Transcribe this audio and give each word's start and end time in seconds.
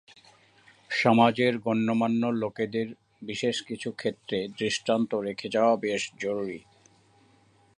সমাজের 0.91 1.53
গণ্যমান্য 1.57 2.23
লোকেদের 2.41 2.87
বিশেষ 3.21 3.55
কিছু 3.63 3.89
ক্ষেত্রে 3.91 4.37
দৃষ্টান্ত 4.57 5.11
রেখে 5.15 5.47
যাওয়া 5.49 5.75
বেশ 5.75 6.01
জরুরী। 6.19 6.59